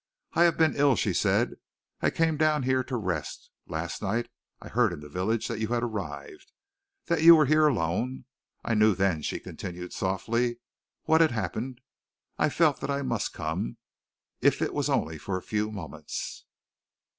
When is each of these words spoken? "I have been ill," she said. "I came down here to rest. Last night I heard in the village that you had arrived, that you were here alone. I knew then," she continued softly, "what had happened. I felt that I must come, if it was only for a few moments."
"I 0.33 0.45
have 0.45 0.57
been 0.57 0.75
ill," 0.75 0.95
she 0.95 1.13
said. 1.13 1.57
"I 2.01 2.09
came 2.09 2.35
down 2.35 2.63
here 2.63 2.83
to 2.85 2.95
rest. 2.97 3.51
Last 3.67 4.01
night 4.01 4.31
I 4.59 4.67
heard 4.67 4.93
in 4.93 4.99
the 4.99 5.07
village 5.09 5.47
that 5.47 5.59
you 5.59 5.67
had 5.67 5.83
arrived, 5.83 6.51
that 7.05 7.21
you 7.21 7.35
were 7.35 7.45
here 7.45 7.67
alone. 7.67 8.25
I 8.65 8.73
knew 8.73 8.95
then," 8.95 9.21
she 9.21 9.39
continued 9.39 9.93
softly, 9.93 10.57
"what 11.03 11.21
had 11.21 11.29
happened. 11.29 11.81
I 12.39 12.49
felt 12.49 12.79
that 12.81 12.89
I 12.89 13.03
must 13.03 13.31
come, 13.33 13.77
if 14.41 14.59
it 14.59 14.73
was 14.73 14.89
only 14.89 15.19
for 15.19 15.37
a 15.37 15.43
few 15.43 15.69
moments." 15.71 16.45